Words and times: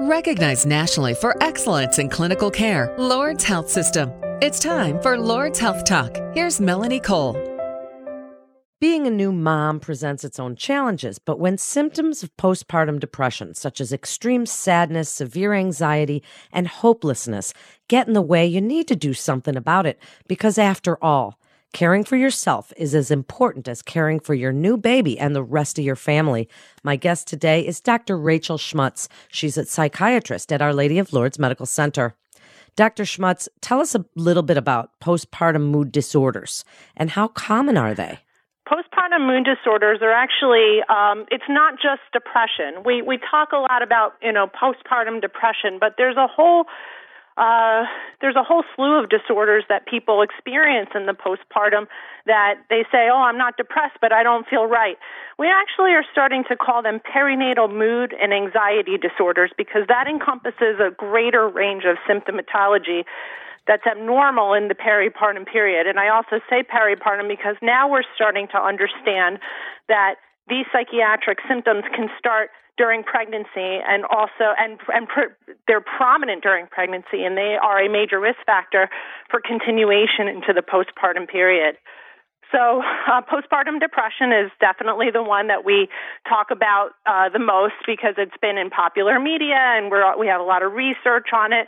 Recognized 0.00 0.66
nationally 0.66 1.14
for 1.14 1.42
excellence 1.42 1.98
in 1.98 2.10
clinical 2.10 2.50
care, 2.50 2.94
Lourdes 2.98 3.44
Health 3.44 3.70
System. 3.70 4.12
It's 4.42 4.58
time 4.58 5.00
for 5.00 5.18
Lourdes 5.18 5.58
Health 5.58 5.84
Talk. 5.84 6.18
Here's 6.34 6.60
Melanie 6.60 7.00
Cole. 7.00 7.32
Being 8.78 9.06
a 9.06 9.10
new 9.10 9.32
mom 9.32 9.80
presents 9.80 10.22
its 10.22 10.38
own 10.38 10.54
challenges, 10.54 11.18
but 11.18 11.40
when 11.40 11.56
symptoms 11.56 12.22
of 12.22 12.36
postpartum 12.36 13.00
depression, 13.00 13.54
such 13.54 13.80
as 13.80 13.90
extreme 13.90 14.44
sadness, 14.44 15.08
severe 15.08 15.54
anxiety, 15.54 16.22
and 16.52 16.68
hopelessness, 16.68 17.54
get 17.88 18.06
in 18.06 18.12
the 18.12 18.20
way, 18.20 18.44
you 18.44 18.60
need 18.60 18.86
to 18.88 18.96
do 18.96 19.14
something 19.14 19.56
about 19.56 19.86
it 19.86 19.98
because, 20.28 20.58
after 20.58 21.02
all, 21.02 21.38
Caring 21.72 22.04
for 22.04 22.16
yourself 22.16 22.72
is 22.76 22.94
as 22.94 23.10
important 23.10 23.68
as 23.68 23.82
caring 23.82 24.18
for 24.18 24.34
your 24.34 24.52
new 24.52 24.76
baby 24.76 25.18
and 25.18 25.34
the 25.34 25.42
rest 25.42 25.78
of 25.78 25.84
your 25.84 25.96
family. 25.96 26.48
My 26.82 26.96
guest 26.96 27.28
today 27.28 27.66
is 27.66 27.80
Dr. 27.80 28.16
Rachel 28.16 28.56
Schmutz. 28.56 29.08
She's 29.28 29.58
a 29.58 29.66
psychiatrist 29.66 30.52
at 30.52 30.62
Our 30.62 30.72
Lady 30.72 30.98
of 30.98 31.12
Lourdes 31.12 31.38
Medical 31.38 31.66
Center. 31.66 32.14
Dr. 32.76 33.04
Schmutz, 33.04 33.48
tell 33.60 33.80
us 33.80 33.94
a 33.94 34.04
little 34.14 34.42
bit 34.42 34.56
about 34.56 34.90
postpartum 35.02 35.70
mood 35.70 35.92
disorders 35.92 36.64
and 36.96 37.10
how 37.10 37.28
common 37.28 37.76
are 37.76 37.94
they? 37.94 38.20
Postpartum 38.68 39.26
mood 39.26 39.44
disorders 39.44 40.00
are 40.02 40.12
actually 40.12 40.80
um, 40.88 41.24
it's 41.30 41.48
not 41.48 41.74
just 41.74 42.02
depression. 42.12 42.82
We 42.84 43.00
we 43.00 43.18
talk 43.18 43.52
a 43.52 43.58
lot 43.58 43.82
about 43.82 44.14
you 44.20 44.32
know 44.32 44.48
postpartum 44.48 45.20
depression, 45.20 45.78
but 45.78 45.94
there's 45.96 46.16
a 46.16 46.26
whole 46.26 46.64
uh, 47.36 47.84
there's 48.20 48.36
a 48.36 48.42
whole 48.42 48.64
slew 48.74 48.98
of 49.02 49.10
disorders 49.10 49.64
that 49.68 49.86
people 49.86 50.22
experience 50.22 50.90
in 50.94 51.04
the 51.04 51.12
postpartum 51.12 51.86
that 52.24 52.54
they 52.70 52.84
say, 52.90 53.08
oh, 53.12 53.20
I'm 53.20 53.36
not 53.36 53.56
depressed, 53.56 53.98
but 54.00 54.10
I 54.12 54.22
don't 54.22 54.46
feel 54.48 54.64
right. 54.64 54.96
We 55.38 55.48
actually 55.48 55.92
are 55.92 56.04
starting 56.10 56.44
to 56.48 56.56
call 56.56 56.82
them 56.82 57.00
perinatal 57.00 57.68
mood 57.68 58.14
and 58.20 58.32
anxiety 58.32 58.96
disorders 58.96 59.52
because 59.56 59.82
that 59.88 60.06
encompasses 60.08 60.80
a 60.80 60.90
greater 60.96 61.46
range 61.46 61.84
of 61.84 61.98
symptomatology 62.08 63.04
that's 63.66 63.84
abnormal 63.86 64.54
in 64.54 64.68
the 64.68 64.74
peripartum 64.74 65.44
period. 65.46 65.86
And 65.86 65.98
I 66.00 66.08
also 66.08 66.40
say 66.48 66.62
peripartum 66.62 67.28
because 67.28 67.56
now 67.60 67.90
we're 67.90 68.06
starting 68.14 68.48
to 68.52 68.58
understand 68.58 69.40
that 69.88 70.16
these 70.48 70.64
psychiatric 70.72 71.38
symptoms 71.48 71.82
can 71.94 72.08
start 72.18 72.50
during 72.76 73.02
pregnancy 73.02 73.80
and 73.82 74.04
also 74.04 74.52
and 74.58 74.78
and 74.92 75.08
pr- 75.08 75.32
they're 75.66 75.80
prominent 75.80 76.42
during 76.42 76.66
pregnancy 76.66 77.24
and 77.24 77.36
they 77.36 77.56
are 77.60 77.80
a 77.80 77.88
major 77.88 78.20
risk 78.20 78.38
factor 78.44 78.88
for 79.30 79.40
continuation 79.40 80.28
into 80.28 80.52
the 80.52 80.62
postpartum 80.62 81.28
period. 81.28 81.76
So, 82.52 82.82
uh, 83.10 83.22
postpartum 83.22 83.80
depression 83.80 84.30
is 84.30 84.50
definitely 84.60 85.10
the 85.12 85.22
one 85.22 85.48
that 85.48 85.64
we 85.64 85.88
talk 86.28 86.48
about 86.52 86.90
uh, 87.04 87.28
the 87.28 87.40
most 87.40 87.74
because 87.86 88.14
it's 88.18 88.36
been 88.40 88.56
in 88.56 88.70
popular 88.70 89.18
media 89.18 89.58
and 89.58 89.90
we're, 89.90 90.16
we 90.16 90.28
have 90.28 90.40
a 90.40 90.44
lot 90.44 90.62
of 90.62 90.72
research 90.72 91.28
on 91.34 91.52
it. 91.52 91.66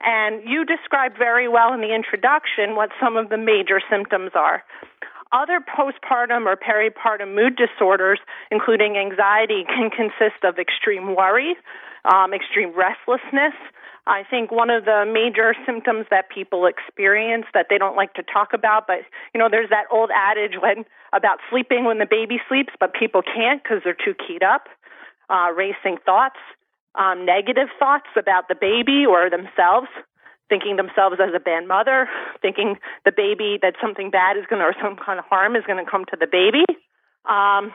And 0.00 0.42
you 0.46 0.64
described 0.64 1.16
very 1.18 1.48
well 1.48 1.72
in 1.72 1.80
the 1.80 1.94
introduction 1.94 2.76
what 2.76 2.90
some 3.02 3.16
of 3.16 3.30
the 3.30 3.38
major 3.38 3.80
symptoms 3.90 4.32
are. 4.34 4.62
Other 5.32 5.60
postpartum 5.60 6.46
or 6.46 6.56
peripartum 6.56 7.34
mood 7.34 7.56
disorders, 7.56 8.18
including 8.50 8.96
anxiety, 8.96 9.64
can 9.68 9.90
consist 9.90 10.42
of 10.42 10.58
extreme 10.58 11.14
worry, 11.14 11.54
um, 12.10 12.32
extreme 12.32 12.72
restlessness. 12.74 13.52
I 14.06 14.24
think 14.24 14.50
one 14.50 14.70
of 14.70 14.86
the 14.86 15.04
major 15.04 15.54
symptoms 15.66 16.06
that 16.10 16.30
people 16.30 16.64
experience 16.64 17.44
that 17.52 17.66
they 17.68 17.76
don't 17.76 17.94
like 17.94 18.14
to 18.14 18.22
talk 18.22 18.54
about, 18.54 18.86
but 18.86 19.04
you 19.34 19.38
know, 19.38 19.48
there's 19.50 19.68
that 19.68 19.84
old 19.92 20.10
adage 20.10 20.56
when 20.62 20.86
about 21.12 21.38
sleeping 21.50 21.84
when 21.84 21.98
the 21.98 22.08
baby 22.08 22.40
sleeps, 22.48 22.72
but 22.80 22.94
people 22.94 23.20
can't 23.20 23.62
because 23.62 23.84
they're 23.84 23.92
too 23.92 24.14
keyed 24.16 24.42
up. 24.42 24.68
Uh, 25.28 25.52
racing 25.54 25.98
thoughts, 26.06 26.40
um, 26.94 27.26
negative 27.26 27.68
thoughts 27.78 28.08
about 28.16 28.48
the 28.48 28.54
baby 28.54 29.04
or 29.04 29.28
themselves, 29.28 29.88
thinking 30.48 30.76
themselves 30.76 31.16
as 31.20 31.34
a 31.34 31.40
bad 31.40 31.66
mother, 31.66 32.08
thinking 32.40 32.76
the 33.04 33.12
baby 33.12 33.58
that 33.62 33.74
something 33.80 34.10
bad 34.10 34.36
is 34.36 34.44
going 34.48 34.60
to 34.60 34.66
or 34.66 34.74
some 34.82 34.96
kind 34.96 35.18
of 35.18 35.24
harm 35.26 35.56
is 35.56 35.64
going 35.66 35.82
to 35.82 35.90
come 35.90 36.04
to 36.06 36.16
the 36.18 36.26
baby. 36.26 36.64
Um, 37.28 37.72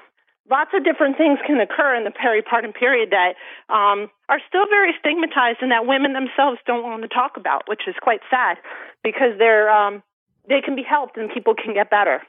lots 0.50 0.72
of 0.74 0.84
different 0.84 1.18
things 1.18 1.40
can 1.46 1.60
occur 1.60 1.96
in 1.96 2.04
the 2.04 2.12
peripartum 2.12 2.74
period 2.74 3.12
that 3.12 3.36
um, 3.74 4.10
are 4.30 4.42
still 4.48 4.66
very 4.70 4.94
stigmatized 5.00 5.60
and 5.62 5.72
that 5.72 5.86
women 5.86 6.14
themselves 6.14 6.60
don't 6.66 6.84
want 6.84 7.02
to 7.04 7.08
talk 7.08 7.38
about, 7.38 7.70
which 7.70 7.88
is 7.88 7.96
quite 8.02 8.22
sad 8.30 8.58
because 9.04 9.38
they're 9.38 9.70
um, 9.70 10.04
they 10.50 10.60
can 10.60 10.76
be 10.76 10.84
helped 10.84 11.18
and 11.18 11.32
people 11.32 11.54
can 11.56 11.74
get 11.74 11.90
better. 11.90 12.22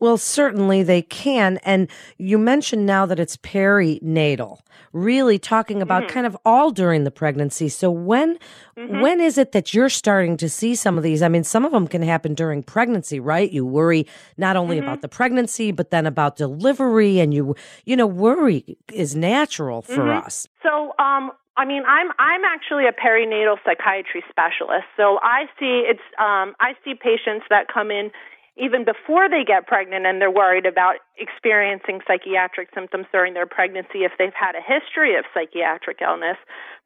Well, 0.00 0.16
certainly 0.16 0.82
they 0.82 1.02
can. 1.02 1.58
And 1.58 1.88
you 2.16 2.38
mentioned 2.38 2.86
now 2.86 3.04
that 3.06 3.20
it's 3.20 3.36
perinatal, 3.36 4.60
really 4.92 5.38
talking 5.38 5.82
about 5.82 6.04
mm-hmm. 6.04 6.14
kind 6.14 6.26
of 6.26 6.36
all 6.44 6.70
during 6.70 7.04
the 7.04 7.10
pregnancy. 7.10 7.68
So 7.68 7.90
when 7.90 8.38
mm-hmm. 8.76 9.00
when 9.00 9.20
is 9.20 9.36
it 9.38 9.52
that 9.52 9.74
you're 9.74 9.90
starting 9.90 10.36
to 10.38 10.48
see 10.48 10.74
some 10.74 10.96
of 10.96 11.04
these? 11.04 11.22
I 11.22 11.28
mean, 11.28 11.44
some 11.44 11.64
of 11.64 11.72
them 11.72 11.86
can 11.86 12.02
happen 12.02 12.34
during 12.34 12.62
pregnancy, 12.62 13.20
right? 13.20 13.50
You 13.50 13.66
worry 13.66 14.06
not 14.38 14.56
only 14.56 14.76
mm-hmm. 14.76 14.88
about 14.88 15.02
the 15.02 15.08
pregnancy, 15.08 15.70
but 15.70 15.90
then 15.90 16.06
about 16.06 16.36
delivery 16.36 17.20
and 17.20 17.34
you 17.34 17.54
you 17.84 17.94
know, 17.94 18.06
worry 18.06 18.78
is 18.92 19.14
natural 19.14 19.82
for 19.82 19.98
mm-hmm. 19.98 20.26
us. 20.26 20.48
So, 20.62 20.94
um 20.98 21.32
I 21.56 21.66
mean, 21.66 21.82
I'm 21.86 22.08
I'm 22.18 22.42
actually 22.44 22.86
a 22.86 22.92
perinatal 22.92 23.56
psychiatry 23.66 24.24
specialist. 24.30 24.86
So 24.96 25.18
I 25.22 25.44
see 25.58 25.84
it's 25.86 26.00
um, 26.18 26.54
I 26.58 26.72
see 26.82 26.94
patients 26.94 27.44
that 27.50 27.66
come 27.68 27.90
in 27.90 28.10
even 28.56 28.84
before 28.84 29.28
they 29.28 29.44
get 29.44 29.66
pregnant 29.66 30.06
and 30.06 30.20
they're 30.20 30.30
worried 30.30 30.66
about 30.66 30.96
experiencing 31.18 32.00
psychiatric 32.06 32.68
symptoms 32.74 33.06
during 33.12 33.34
their 33.34 33.46
pregnancy 33.46 34.02
if 34.04 34.12
they've 34.18 34.34
had 34.34 34.54
a 34.54 34.62
history 34.62 35.16
of 35.16 35.24
psychiatric 35.32 35.98
illness. 36.02 36.36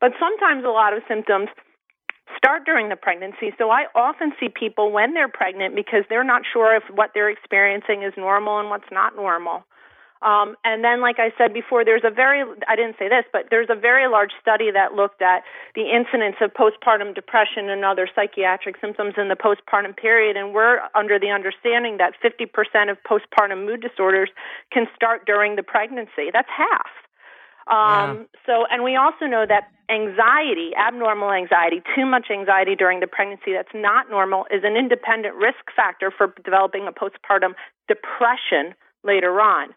But 0.00 0.12
sometimes 0.20 0.64
a 0.64 0.74
lot 0.74 0.92
of 0.92 1.02
symptoms 1.08 1.48
start 2.36 2.64
during 2.64 2.88
the 2.88 2.96
pregnancy. 2.96 3.52
So 3.58 3.70
I 3.70 3.86
often 3.94 4.32
see 4.38 4.48
people 4.48 4.92
when 4.92 5.14
they're 5.14 5.28
pregnant 5.28 5.74
because 5.74 6.04
they're 6.08 6.24
not 6.24 6.42
sure 6.50 6.76
if 6.76 6.82
what 6.92 7.10
they're 7.14 7.30
experiencing 7.30 8.02
is 8.02 8.12
normal 8.16 8.58
and 8.60 8.70
what's 8.70 8.90
not 8.90 9.16
normal. 9.16 9.64
Um, 10.24 10.56
and 10.64 10.82
then, 10.82 11.02
like 11.02 11.18
I 11.18 11.32
said 11.36 11.52
before, 11.52 11.84
there's 11.84 12.02
a 12.02 12.10
very, 12.10 12.42
I 12.66 12.76
didn't 12.76 12.96
say 12.98 13.08
this, 13.08 13.24
but 13.30 13.48
there's 13.50 13.68
a 13.68 13.76
very 13.76 14.08
large 14.08 14.32
study 14.40 14.70
that 14.72 14.94
looked 14.94 15.20
at 15.20 15.44
the 15.74 15.84
incidence 15.92 16.36
of 16.40 16.50
postpartum 16.54 17.14
depression 17.14 17.68
and 17.68 17.84
other 17.84 18.08
psychiatric 18.08 18.76
symptoms 18.80 19.14
in 19.18 19.28
the 19.28 19.36
postpartum 19.36 19.94
period. 19.94 20.38
And 20.38 20.54
we're 20.54 20.80
under 20.94 21.18
the 21.18 21.28
understanding 21.28 21.98
that 21.98 22.14
50% 22.24 22.90
of 22.90 22.96
postpartum 23.04 23.66
mood 23.66 23.82
disorders 23.82 24.30
can 24.72 24.86
start 24.96 25.26
during 25.26 25.56
the 25.56 25.62
pregnancy. 25.62 26.32
That's 26.32 26.48
half. 26.48 26.88
Um, 27.68 27.76
yeah. 27.76 28.40
So, 28.46 28.64
and 28.70 28.82
we 28.82 28.96
also 28.96 29.26
know 29.26 29.44
that 29.46 29.68
anxiety, 29.90 30.72
abnormal 30.74 31.32
anxiety, 31.32 31.82
too 31.94 32.06
much 32.06 32.28
anxiety 32.32 32.74
during 32.74 33.00
the 33.00 33.06
pregnancy 33.06 33.52
that's 33.52 33.74
not 33.74 34.08
normal 34.08 34.46
is 34.50 34.64
an 34.64 34.76
independent 34.76 35.34
risk 35.34 35.68
factor 35.76 36.10
for 36.10 36.32
developing 36.42 36.88
a 36.88 36.92
postpartum 36.92 37.52
depression 37.88 38.72
later 39.02 39.40
on. 39.40 39.74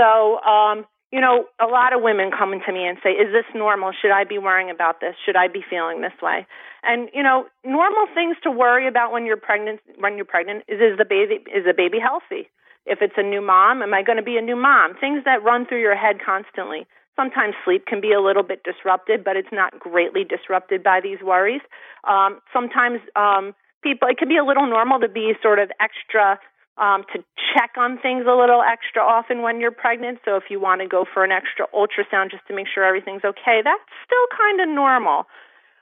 So, 0.00 0.40
um, 0.40 0.86
you 1.12 1.20
know, 1.20 1.44
a 1.60 1.66
lot 1.66 1.92
of 1.92 2.00
women 2.00 2.30
come 2.30 2.56
to 2.64 2.72
me 2.72 2.86
and 2.86 2.96
say, 3.02 3.10
"Is 3.10 3.32
this 3.32 3.44
normal? 3.54 3.92
Should 3.92 4.12
I 4.12 4.24
be 4.24 4.38
worrying 4.38 4.70
about 4.70 5.00
this? 5.00 5.14
Should 5.26 5.36
I 5.36 5.48
be 5.48 5.60
feeling 5.60 6.00
this 6.00 6.16
way?" 6.22 6.46
And 6.82 7.10
you 7.12 7.22
know, 7.22 7.46
normal 7.64 8.06
things 8.14 8.36
to 8.44 8.50
worry 8.50 8.86
about 8.86 9.12
when 9.12 9.26
you're 9.26 9.36
pregnant 9.36 9.80
when 9.98 10.16
you're 10.16 10.24
pregnant 10.24 10.64
is 10.68 10.80
is 10.80 10.96
the 10.96 11.04
baby 11.04 11.44
is 11.52 11.66
the 11.66 11.74
baby 11.74 11.98
healthy? 11.98 12.48
If 12.86 13.02
it's 13.02 13.18
a 13.18 13.22
new 13.22 13.42
mom, 13.42 13.82
am 13.82 13.92
I 13.92 14.02
going 14.02 14.16
to 14.16 14.22
be 14.22 14.38
a 14.38 14.40
new 14.40 14.56
mom? 14.56 14.94
Things 14.98 15.24
that 15.24 15.42
run 15.42 15.66
through 15.66 15.80
your 15.80 15.96
head 15.96 16.16
constantly. 16.24 16.86
Sometimes 17.14 17.54
sleep 17.64 17.84
can 17.84 18.00
be 18.00 18.12
a 18.12 18.20
little 18.20 18.42
bit 18.42 18.62
disrupted, 18.64 19.22
but 19.22 19.36
it's 19.36 19.52
not 19.52 19.78
greatly 19.78 20.24
disrupted 20.24 20.82
by 20.82 21.00
these 21.02 21.20
worries. 21.20 21.60
Um, 22.08 22.40
sometimes 22.50 23.00
um, 23.16 23.54
people, 23.82 24.08
it 24.08 24.16
can 24.16 24.28
be 24.28 24.38
a 24.38 24.44
little 24.44 24.66
normal 24.66 24.98
to 25.00 25.08
be 25.08 25.34
sort 25.42 25.58
of 25.58 25.70
extra 25.78 26.38
um, 26.80 27.04
to 27.12 27.22
check 27.54 27.76
on 27.76 27.98
things 27.98 28.24
a 28.26 28.34
little 28.34 28.62
extra 28.62 29.02
often 29.02 29.42
when 29.42 29.60
you're 29.60 29.70
pregnant. 29.70 30.18
So 30.24 30.36
if 30.36 30.44
you 30.48 30.58
want 30.58 30.80
to 30.80 30.88
go 30.88 31.04
for 31.04 31.22
an 31.22 31.30
extra 31.30 31.66
ultrasound 31.76 32.30
just 32.30 32.46
to 32.48 32.54
make 32.54 32.66
sure 32.72 32.84
everything's 32.84 33.24
okay, 33.24 33.60
that's 33.62 33.84
still 34.04 34.26
kind 34.36 34.60
of 34.60 34.68
normal. 34.68 35.24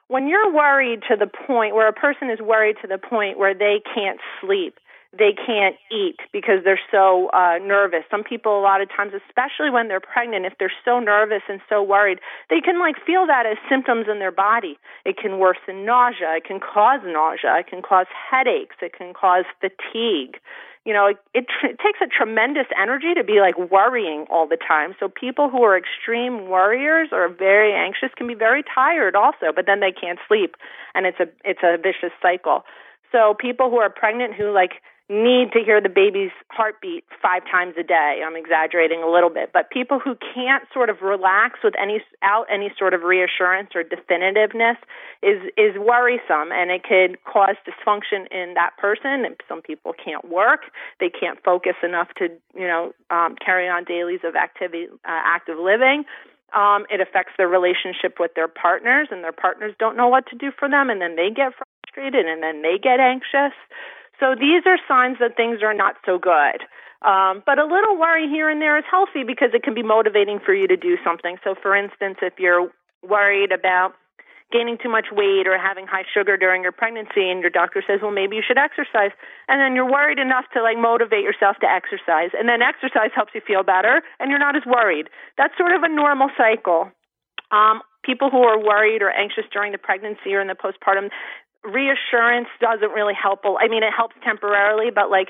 When 0.08 0.26
you're 0.26 0.52
worried 0.52 1.02
to 1.08 1.16
the 1.16 1.28
point 1.28 1.74
where 1.74 1.88
a 1.88 1.92
person 1.92 2.30
is 2.30 2.40
worried 2.40 2.76
to 2.82 2.88
the 2.88 2.98
point 2.98 3.38
where 3.38 3.54
they 3.54 3.80
can't 3.94 4.18
sleep, 4.40 4.78
they 5.16 5.32
can't 5.32 5.76
eat 5.90 6.16
because 6.32 6.64
they're 6.64 6.80
so 6.90 7.30
uh, 7.32 7.56
nervous. 7.64 8.04
Some 8.10 8.24
people, 8.24 8.58
a 8.58 8.60
lot 8.60 8.82
of 8.82 8.88
times, 8.88 9.12
especially 9.14 9.70
when 9.70 9.88
they're 9.88 10.04
pregnant, 10.04 10.44
if 10.44 10.52
they're 10.58 10.72
so 10.84 11.00
nervous 11.00 11.42
and 11.48 11.60
so 11.68 11.82
worried, 11.82 12.18
they 12.50 12.60
can 12.60 12.78
like 12.78 12.96
feel 13.06 13.26
that 13.26 13.46
as 13.46 13.56
symptoms 13.70 14.06
in 14.10 14.18
their 14.18 14.32
body. 14.32 14.78
It 15.06 15.16
can 15.16 15.38
worsen 15.38 15.86
nausea. 15.86 16.36
It 16.36 16.44
can 16.44 16.60
cause 16.60 17.00
nausea. 17.04 17.56
It 17.60 17.68
can 17.68 17.80
cause 17.80 18.06
headaches. 18.12 18.76
It 18.82 18.92
can 18.92 19.14
cause 19.14 19.44
fatigue 19.60 20.40
you 20.88 20.94
know, 20.94 21.08
it, 21.08 21.19
it, 21.35 21.44
it 21.62 21.79
takes 21.85 22.00
a 22.00 22.06
tremendous 22.06 22.64
energy 22.81 23.12
to 23.12 23.23
be 23.23 23.40
like 23.40 23.58
worrying 23.70 24.25
all 24.31 24.49
the 24.49 24.56
time. 24.56 24.94
So 24.99 25.06
people 25.06 25.50
who 25.50 25.62
are 25.62 25.76
extreme 25.76 26.49
worriers 26.49 27.11
or 27.12 27.29
very 27.29 27.75
anxious 27.75 28.08
can 28.17 28.26
be 28.26 28.35
very 28.35 28.64
tired 28.75 29.14
also, 29.14 29.52
but 29.55 29.67
then 29.67 29.81
they 29.81 29.93
can't 29.93 30.19
sleep 30.26 30.56
and 30.94 31.05
it's 31.05 31.20
a 31.20 31.29
it's 31.44 31.61
a 31.62 31.76
vicious 31.76 32.17
cycle. 32.23 32.64
So 33.12 33.35
people 33.38 33.69
who 33.69 33.76
are 33.76 33.90
pregnant 33.90 34.32
who 34.32 34.50
like 34.50 34.81
need 35.08 35.52
to 35.52 35.64
hear 35.64 35.81
the 35.81 35.88
baby's 35.88 36.32
heartbeat 36.50 37.05
five 37.22 37.43
times 37.50 37.75
a 37.78 37.82
day. 37.82 38.20
I'm 38.25 38.37
exaggerating 38.37 39.02
a 39.02 39.10
little 39.10 39.31
bit, 39.31 39.50
but 39.55 39.70
people 39.70 39.99
who 39.99 40.14
can't 40.34 40.64
sort 40.72 40.90
of 40.90 41.00
relax 41.00 41.60
with 41.64 41.72
any 41.81 42.02
out 42.22 42.46
any 42.52 42.70
sort 42.78 42.93
of 42.93 43.02
reassurance 43.02 43.70
or 43.75 43.82
definitiveness 43.82 44.76
is 45.22 45.40
is 45.56 45.76
worrisome, 45.81 46.52
and 46.52 46.70
it 46.70 46.84
could 46.84 47.16
cause 47.25 47.56
dysfunction 47.64 48.28
in 48.31 48.52
that 48.55 48.76
person. 48.76 49.25
And 49.25 49.37
some 49.49 49.62
people 49.62 49.94
can't 49.94 50.28
work; 50.28 50.69
they 51.00 51.08
can't 51.08 51.43
focus 51.43 51.76
enough 51.82 52.08
to 52.19 52.28
you 52.54 52.66
know 52.66 52.93
um, 53.11 53.34
carry 53.43 53.66
on 53.69 53.84
dailies 53.84 54.20
of 54.25 54.37
activity, 54.37 54.88
uh, 54.93 55.22
active 55.25 55.56
living. 55.58 56.04
Um, 56.54 56.87
it 56.90 57.00
affects 57.00 57.32
their 57.37 57.49
relationship 57.49 58.16
with 58.20 58.32
their 58.34 58.49
partners, 58.49 59.08
and 59.11 59.25
their 59.25 59.32
partners 59.32 59.75
don't 59.78 59.96
know 59.96 60.08
what 60.08 60.26
to 60.28 60.37
do 60.37 60.50
for 60.58 60.69
them, 60.69 60.90
and 60.90 61.00
then 61.00 61.16
they 61.16 61.28
get 61.28 61.52
frustrated, 61.56 62.26
and 62.26 62.43
then 62.43 62.61
they 62.61 62.76
get 62.76 63.00
anxious. 63.00 63.56
So 64.20 64.34
these 64.34 64.62
are 64.66 64.78
signs 64.86 65.18
that 65.20 65.36
things 65.36 65.62
are 65.62 65.74
not 65.74 65.96
so 66.04 66.18
good. 66.18 66.66
Um, 67.06 67.42
but 67.46 67.58
a 67.58 67.64
little 67.64 67.96
worry 67.96 68.26
here 68.28 68.50
and 68.50 68.60
there 68.60 68.76
is 68.76 68.84
healthy 68.90 69.22
because 69.22 69.50
it 69.54 69.62
can 69.62 69.74
be 69.74 69.84
motivating 69.84 70.40
for 70.44 70.52
you 70.52 70.66
to 70.66 70.76
do 70.76 70.98
something. 71.04 71.36
So, 71.44 71.54
for 71.54 71.76
instance, 71.76 72.18
if 72.22 72.34
you're 72.38 72.70
worried 73.06 73.52
about 73.52 73.94
gaining 74.50 74.78
too 74.82 74.88
much 74.88 75.12
weight 75.12 75.46
or 75.46 75.58
having 75.60 75.86
high 75.86 76.04
sugar 76.08 76.36
during 76.36 76.62
your 76.62 76.72
pregnancy 76.72 77.28
and 77.28 77.40
your 77.40 77.52
doctor 77.52 77.84
says 77.86 78.00
well 78.00 78.10
maybe 78.10 78.34
you 78.34 78.42
should 78.42 78.56
exercise 78.56 79.12
and 79.46 79.60
then 79.60 79.76
you're 79.76 79.88
worried 79.88 80.18
enough 80.18 80.44
to 80.54 80.62
like 80.62 80.78
motivate 80.80 81.22
yourself 81.22 81.56
to 81.60 81.68
exercise 81.68 82.32
and 82.32 82.48
then 82.48 82.64
exercise 82.64 83.12
helps 83.14 83.32
you 83.36 83.42
feel 83.44 83.62
better 83.62 84.00
and 84.18 84.30
you're 84.30 84.40
not 84.40 84.56
as 84.56 84.64
worried 84.64 85.12
that's 85.36 85.52
sort 85.58 85.76
of 85.76 85.82
a 85.82 85.88
normal 85.88 86.30
cycle 86.36 86.88
um, 87.52 87.84
people 88.04 88.30
who 88.30 88.40
are 88.40 88.58
worried 88.58 89.02
or 89.02 89.10
anxious 89.10 89.44
during 89.52 89.72
the 89.72 89.78
pregnancy 89.78 90.32
or 90.32 90.40
in 90.40 90.48
the 90.48 90.56
postpartum 90.56 91.12
reassurance 91.64 92.49
doesn't 92.60 92.90
really 92.90 93.14
help. 93.14 93.40
I 93.44 93.69
mean, 93.69 93.82
it 93.82 93.93
helps 93.96 94.14
temporarily, 94.25 94.90
but 94.94 95.10
like 95.10 95.28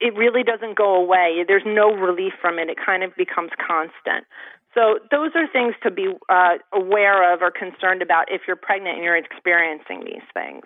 it 0.00 0.14
really 0.16 0.42
doesn't 0.42 0.76
go 0.76 0.94
away. 0.94 1.44
There's 1.46 1.66
no 1.66 1.92
relief 1.92 2.32
from 2.40 2.58
it. 2.58 2.68
It 2.68 2.78
kind 2.84 3.02
of 3.02 3.14
becomes 3.16 3.50
constant. 3.58 4.26
So 4.74 4.98
those 5.10 5.30
are 5.36 5.46
things 5.46 5.74
to 5.84 5.90
be 5.90 6.08
uh, 6.28 6.58
aware 6.72 7.32
of 7.32 7.42
or 7.42 7.50
concerned 7.50 8.02
about 8.02 8.30
if 8.30 8.42
you're 8.46 8.56
pregnant 8.56 8.96
and 8.96 9.04
you're 9.04 9.16
experiencing 9.16 10.04
these 10.04 10.24
things. 10.34 10.64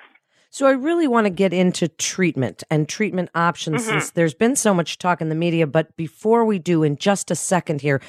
So 0.50 0.66
I 0.66 0.70
really 0.70 1.06
want 1.06 1.26
to 1.26 1.30
get 1.30 1.52
into 1.52 1.88
treatment 1.88 2.64
and 2.70 2.88
treatment 2.88 3.28
options 3.34 3.82
mm-hmm. 3.82 3.90
since 3.90 4.10
there's 4.10 4.32
been 4.32 4.56
so 4.56 4.72
much 4.72 4.96
talk 4.96 5.20
in 5.20 5.28
the 5.28 5.34
media. 5.34 5.66
But 5.66 5.94
before 5.96 6.46
we 6.46 6.58
do, 6.58 6.82
in 6.82 6.96
just 6.96 7.30
a 7.30 7.34
second 7.34 7.82
here, 7.82 8.00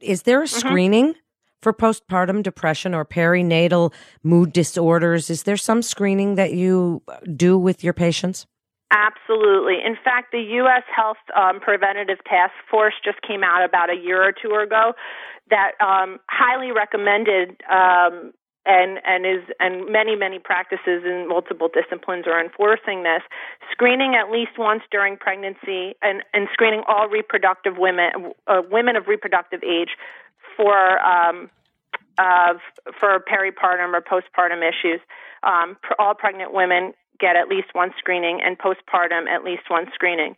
is 0.00 0.22
there 0.22 0.40
a 0.40 0.46
mm-hmm. 0.46 0.58
For 1.64 1.72
postpartum 1.72 2.42
depression 2.42 2.94
or 2.94 3.04
perinatal 3.04 3.92
mood 4.22 4.52
disorders? 4.52 5.30
Is 5.30 5.42
there 5.42 5.56
some 5.56 5.82
screening 5.82 6.36
that 6.36 6.52
you 6.52 7.02
do 7.34 7.58
with 7.58 7.82
your 7.82 7.94
patients? 7.94 8.46
Absolutely. 8.92 9.78
In 9.84 9.96
fact, 10.04 10.30
the 10.30 10.42
U.S. 10.62 10.84
Health 10.94 11.16
um, 11.34 11.58
Preventative 11.58 12.18
Task 12.24 12.52
Force 12.70 12.94
just 13.04 13.20
came 13.22 13.42
out 13.42 13.64
about 13.64 13.90
a 13.90 13.96
year 13.96 14.22
or 14.22 14.30
two 14.32 14.54
ago 14.54 14.92
that 15.50 15.72
um, 15.80 16.20
highly 16.28 16.70
recommended 16.70 17.60
um, 17.68 18.32
and 18.66 18.98
and 19.04 19.26
is 19.26 19.44
and 19.60 19.90
many 19.90 20.16
many 20.16 20.38
practices 20.38 21.04
in 21.04 21.26
multiple 21.28 21.68
disciplines 21.68 22.24
are 22.26 22.42
enforcing 22.42 23.02
this 23.02 23.20
screening 23.70 24.14
at 24.14 24.30
least 24.30 24.52
once 24.58 24.82
during 24.90 25.16
pregnancy 25.16 25.94
and 26.02 26.22
and 26.32 26.48
screening 26.52 26.82
all 26.88 27.08
reproductive 27.08 27.74
women 27.76 28.32
uh, 28.46 28.62
women 28.70 28.96
of 28.96 29.06
reproductive 29.06 29.62
age 29.62 29.96
for 30.56 30.98
um, 31.00 31.50
uh, 32.18 32.54
for 33.00 33.22
peripartum 33.30 33.92
or 33.94 34.00
postpartum 34.00 34.62
issues. 34.62 35.00
Um, 35.42 35.76
all 35.98 36.14
pregnant 36.14 36.54
women 36.54 36.94
get 37.20 37.36
at 37.36 37.48
least 37.48 37.68
one 37.72 37.90
screening, 37.98 38.40
and 38.44 38.58
postpartum 38.58 39.28
at 39.28 39.44
least 39.44 39.68
one 39.68 39.86
screening. 39.94 40.36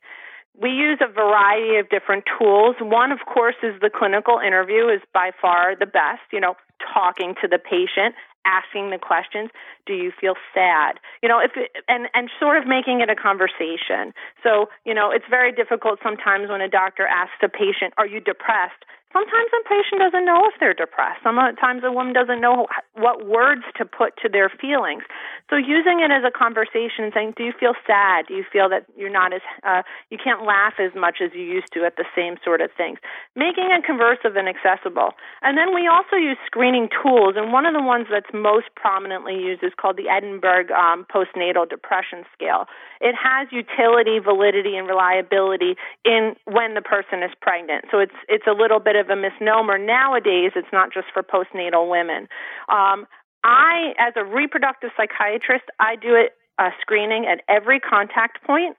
We 0.58 0.70
use 0.70 0.98
a 1.02 1.12
variety 1.12 1.76
of 1.76 1.88
different 1.90 2.24
tools. 2.38 2.76
One, 2.80 3.12
of 3.12 3.20
course, 3.26 3.56
is 3.62 3.74
the 3.80 3.90
clinical 3.90 4.38
interview 4.38 4.88
is 4.88 5.02
by 5.12 5.30
far 5.40 5.76
the 5.76 5.86
best. 5.86 6.24
You 6.32 6.40
know, 6.40 6.56
talking 6.92 7.34
to 7.42 7.48
the 7.48 7.58
patient, 7.58 8.14
asking 8.46 8.90
the 8.90 8.98
questions. 8.98 9.50
Do 9.86 9.92
you 9.92 10.12
feel 10.18 10.34
sad? 10.54 10.98
You 11.22 11.28
know, 11.28 11.40
if 11.40 11.52
and 11.88 12.08
and 12.14 12.30
sort 12.40 12.56
of 12.56 12.66
making 12.66 13.00
it 13.00 13.10
a 13.10 13.16
conversation. 13.16 14.14
So 14.42 14.68
you 14.84 14.94
know, 14.94 15.10
it's 15.10 15.26
very 15.28 15.52
difficult 15.52 15.98
sometimes 16.02 16.48
when 16.48 16.60
a 16.60 16.68
doctor 16.68 17.06
asks 17.06 17.42
a 17.42 17.48
patient, 17.48 17.92
"Are 17.98 18.06
you 18.06 18.20
depressed?" 18.20 18.84
Sometimes 19.16 19.48
a 19.56 19.64
patient 19.64 20.04
doesn't 20.04 20.26
know 20.28 20.44
if 20.44 20.60
they're 20.60 20.76
depressed. 20.76 21.24
Sometimes 21.24 21.80
a 21.84 21.90
woman 21.90 22.12
doesn't 22.12 22.40
know 22.40 22.68
what 22.92 23.24
words 23.24 23.64
to 23.80 23.88
put 23.88 24.12
to 24.20 24.28
their 24.28 24.52
feelings. 24.52 25.04
So 25.48 25.56
using 25.56 26.04
it 26.04 26.10
as 26.12 26.20
a 26.26 26.30
conversation, 26.30 27.08
saying, 27.14 27.34
"Do 27.36 27.44
you 27.44 27.52
feel 27.52 27.72
sad? 27.86 28.26
Do 28.26 28.34
you 28.34 28.44
feel 28.44 28.68
that 28.68 28.84
you're 28.96 29.14
not 29.14 29.32
as 29.32 29.40
uh, 29.62 29.82
you 30.10 30.18
can't 30.18 30.44
laugh 30.44 30.74
as 30.78 30.92
much 30.94 31.22
as 31.24 31.32
you 31.32 31.42
used 31.42 31.72
to 31.72 31.86
at 31.86 31.96
the 31.96 32.04
same 32.14 32.36
sort 32.44 32.60
of 32.60 32.70
things?" 32.76 32.98
Making 33.34 33.70
it 33.72 33.86
conversive 33.88 34.36
and 34.36 34.48
accessible. 34.48 35.14
And 35.40 35.56
then 35.56 35.72
we 35.72 35.88
also 35.88 36.16
use 36.16 36.36
screening 36.44 36.88
tools, 36.90 37.34
and 37.36 37.52
one 37.52 37.64
of 37.64 37.72
the 37.72 37.82
ones 37.82 38.08
that's 38.10 38.32
most 38.34 38.66
prominently 38.74 39.38
used 39.38 39.62
is 39.62 39.72
called 39.80 39.96
the 39.96 40.10
Edinburgh 40.10 40.68
um, 40.74 41.06
Postnatal 41.08 41.68
Depression 41.68 42.24
Scale. 42.34 42.66
It 43.00 43.14
has 43.14 43.48
utility, 43.52 44.18
validity, 44.18 44.76
and 44.76 44.88
reliability 44.88 45.76
in 46.04 46.34
when 46.44 46.74
the 46.74 46.82
person 46.82 47.22
is 47.22 47.30
pregnant. 47.40 47.86
So 47.90 47.98
it's 48.00 48.18
it's 48.28 48.46
a 48.46 48.52
little 48.52 48.80
bit 48.80 48.96
of 48.96 49.05
a 49.10 49.16
misnomer 49.16 49.78
nowadays. 49.78 50.52
It's 50.56 50.72
not 50.72 50.92
just 50.92 51.06
for 51.12 51.22
postnatal 51.22 51.90
women. 51.90 52.28
Um, 52.68 53.06
I, 53.44 53.94
as 53.98 54.14
a 54.16 54.24
reproductive 54.24 54.90
psychiatrist, 54.96 55.64
I 55.78 55.96
do 55.96 56.14
it 56.14 56.32
a 56.58 56.70
screening 56.80 57.26
at 57.26 57.42
every 57.48 57.78
contact 57.78 58.42
point 58.44 58.76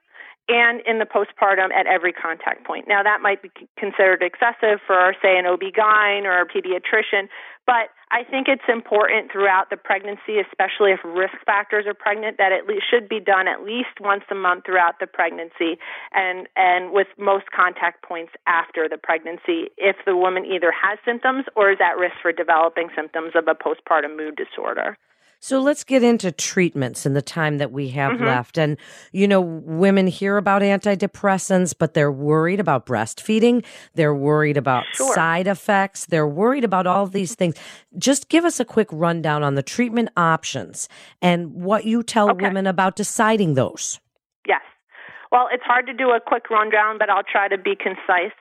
and 0.48 0.82
in 0.86 1.00
the 1.00 1.06
postpartum 1.06 1.72
at 1.76 1.88
every 1.88 2.14
contact 2.14 2.66
point. 2.66 2.88
Now, 2.88 3.04
that 3.04 3.22
might 3.22 3.42
be 3.42 3.52
considered 3.78 4.24
excessive 4.24 4.80
for, 4.88 5.14
say, 5.22 5.38
an 5.38 5.46
OB-GYN 5.46 6.24
or 6.24 6.42
a 6.42 6.48
pediatrician, 6.48 7.28
but 7.66 7.92
I 8.12 8.24
think 8.24 8.48
it's 8.48 8.64
important 8.70 9.30
throughout 9.30 9.70
the 9.70 9.76
pregnancy, 9.76 10.40
especially 10.40 10.94
if 10.94 11.00
risk 11.04 11.36
factors 11.46 11.86
are 11.86 11.94
pregnant, 11.94 12.38
that 12.38 12.54
it 12.54 12.64
should 12.90 13.10
be 13.10 13.20
done 13.20 13.50
at 13.50 13.64
least 13.64 14.00
once 14.00 14.24
a 14.32 14.36
month 14.36 14.66
throughout 14.66 15.02
the 15.02 15.08
pregnancy 15.08 15.78
and, 16.14 16.48
and 16.56 16.94
with 16.94 17.08
most 17.18 17.52
contact 17.52 18.04
points 18.04 18.32
after 18.48 18.88
the 18.88 18.98
pregnancy 18.98 19.68
if 19.76 19.98
the 20.06 20.16
woman 20.16 20.46
either 20.46 20.72
has 20.72 20.98
symptoms 21.04 21.44
or 21.58 21.72
is 21.72 21.80
at 21.84 22.00
risk 22.00 22.16
for 22.22 22.32
developing 22.32 22.88
symptoms 22.96 23.34
of 23.36 23.50
a 23.50 23.56
postpartum 23.56 24.16
mood 24.16 24.38
disorder. 24.38 24.98
So 25.40 25.60
let's 25.62 25.84
get 25.84 26.04
into 26.04 26.32
treatments 26.32 27.06
in 27.06 27.14
the 27.14 27.22
time 27.22 27.60
that 27.60 27.72
we 27.72 27.90
have 27.90 28.14
mm-hmm. 28.14 28.26
left. 28.26 28.58
And, 28.58 28.78
you 29.12 29.28
know, 29.28 29.42
women 29.42 30.08
hear 30.08 30.38
about 30.38 30.62
antidepressants, 30.62 31.74
but 31.78 31.94
they're 31.94 32.12
worried 32.12 32.60
about 32.60 32.86
breastfeeding. 32.86 33.64
They're 33.94 34.16
worried 34.16 34.58
about 34.58 34.86
sure. 34.94 35.14
side 35.14 35.48
effects. 35.48 36.06
They're 36.06 36.28
worried 36.28 36.64
about 36.64 36.88
all 36.88 37.06
these 37.08 37.36
things. 37.36 37.56
Just 37.98 38.30
give 38.30 38.46
us 38.46 38.60
a 38.60 38.66
quick 38.66 38.88
rundown 38.92 39.44
on 39.44 39.56
the 39.56 39.64
treatment 39.64 40.10
options 40.18 40.90
and 41.22 41.54
what 41.54 41.86
you 41.86 42.04
tell 42.04 42.32
okay. 42.32 42.44
women 42.46 42.66
about 42.66 42.96
deciding 42.96 43.54
those. 43.54 44.00
Yes. 44.48 44.62
Well, 45.32 45.50
it's 45.52 45.64
hard 45.64 45.86
to 45.88 45.94
do 45.94 46.10
a 46.10 46.20
quick 46.20 46.50
rundown, 46.50 46.98
but 46.98 47.10
I'll 47.10 47.24
try 47.24 47.48
to 47.48 47.58
be 47.58 47.76
concise. 47.76 48.34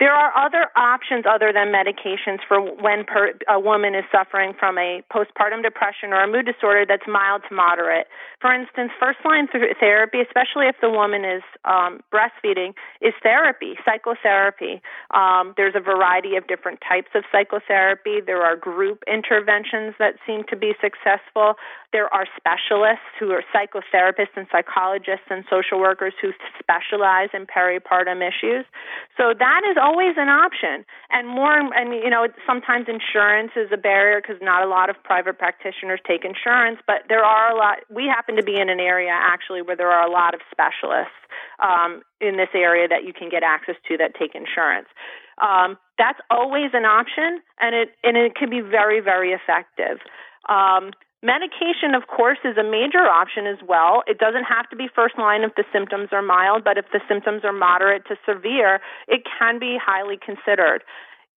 There 0.00 0.12
are 0.12 0.34
other 0.34 0.66
options 0.74 1.24
other 1.24 1.52
than 1.52 1.70
medications 1.70 2.40
for 2.48 2.58
when 2.60 3.04
per, 3.04 3.32
a 3.48 3.60
woman 3.60 3.94
is 3.94 4.02
suffering 4.10 4.52
from 4.58 4.76
a 4.76 5.02
postpartum 5.06 5.62
depression 5.62 6.10
or 6.12 6.22
a 6.22 6.26
mood 6.26 6.46
disorder 6.46 6.84
that's 6.86 7.06
mild 7.06 7.42
to 7.48 7.54
moderate. 7.54 8.08
For 8.40 8.52
instance, 8.52 8.90
first 8.98 9.18
line 9.24 9.46
therapy, 9.78 10.18
especially 10.20 10.66
if 10.66 10.74
the 10.82 10.90
woman 10.90 11.24
is 11.24 11.42
um, 11.64 12.00
breastfeeding, 12.12 12.74
is 13.00 13.14
therapy, 13.22 13.74
psychotherapy. 13.84 14.82
Um, 15.14 15.54
there's 15.56 15.76
a 15.76 15.80
variety 15.80 16.34
of 16.34 16.48
different 16.48 16.80
types 16.82 17.14
of 17.14 17.22
psychotherapy. 17.30 18.18
There 18.20 18.42
are 18.42 18.56
group 18.56 19.04
interventions 19.06 19.94
that 20.00 20.14
seem 20.26 20.42
to 20.50 20.56
be 20.56 20.74
successful. 20.82 21.54
There 21.92 22.12
are 22.12 22.26
specialists 22.36 23.06
who 23.20 23.30
are 23.30 23.44
psychotherapists 23.54 24.34
and 24.34 24.48
psychologists 24.50 25.30
and 25.30 25.44
social 25.48 25.78
workers 25.78 26.14
who 26.20 26.32
specialize 26.58 27.30
in 27.32 27.46
peripartum 27.46 28.18
issues. 28.18 28.66
So 29.16 29.32
that 29.38 29.62
is 29.70 29.76
always 29.84 30.16
an 30.16 30.32
option. 30.32 30.88
And 31.10 31.28
more, 31.28 31.52
and 31.52 31.92
you 31.92 32.08
know, 32.08 32.26
sometimes 32.46 32.86
insurance 32.88 33.52
is 33.54 33.68
a 33.70 33.76
barrier 33.76 34.20
because 34.24 34.40
not 34.40 34.64
a 34.64 34.68
lot 34.68 34.88
of 34.88 34.96
private 35.04 35.38
practitioners 35.38 36.00
take 36.08 36.24
insurance, 36.24 36.80
but 36.86 37.04
there 37.08 37.22
are 37.22 37.52
a 37.52 37.56
lot. 37.56 37.84
We 37.92 38.08
happen 38.08 38.36
to 38.36 38.42
be 38.42 38.56
in 38.58 38.70
an 38.70 38.80
area 38.80 39.12
actually 39.12 39.60
where 39.60 39.76
there 39.76 39.92
are 39.92 40.08
a 40.08 40.10
lot 40.10 40.32
of 40.32 40.40
specialists 40.50 41.20
um, 41.60 42.00
in 42.20 42.38
this 42.38 42.48
area 42.54 42.88
that 42.88 43.04
you 43.04 43.12
can 43.12 43.28
get 43.28 43.42
access 43.42 43.76
to 43.88 43.98
that 43.98 44.16
take 44.18 44.34
insurance. 44.34 44.88
Um, 45.36 45.76
that's 45.98 46.20
always 46.30 46.70
an 46.72 46.86
option, 46.88 47.42
and 47.60 47.74
it 47.76 47.88
and 48.02 48.16
it 48.16 48.34
can 48.34 48.48
be 48.48 48.60
very 48.60 49.00
very 49.00 49.36
effective. 49.36 49.98
Um, 50.48 50.92
Medication, 51.24 51.96
of 51.96 52.06
course, 52.06 52.36
is 52.44 52.58
a 52.58 52.62
major 52.62 53.08
option 53.08 53.46
as 53.46 53.56
well. 53.66 54.02
It 54.06 54.18
doesn't 54.18 54.44
have 54.44 54.68
to 54.68 54.76
be 54.76 54.88
first 54.94 55.16
line 55.16 55.40
if 55.40 55.54
the 55.56 55.64
symptoms 55.72 56.10
are 56.12 56.20
mild, 56.20 56.64
but 56.64 56.76
if 56.76 56.84
the 56.92 57.00
symptoms 57.08 57.44
are 57.44 57.52
moderate 57.52 58.04
to 58.08 58.16
severe, 58.28 58.78
it 59.08 59.22
can 59.38 59.58
be 59.58 59.78
highly 59.80 60.18
considered. 60.20 60.84